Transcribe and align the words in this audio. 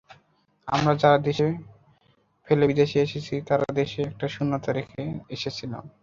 আমরা 0.67 0.93
যারা 1.01 1.17
দেশ 1.27 1.39
ফেলে 2.47 2.65
বিদেশে 2.69 2.97
এসেছি 3.01 3.35
তারা 3.47 3.65
দেশে 3.73 3.99
একটা 4.03 4.25
শূন্যতা 4.27 4.69
রেখে 4.71 5.01
এসেছিলাম। 5.29 5.83